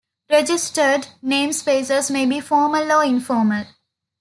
[0.31, 3.67] Registered namespaces may be "formal" or "informal".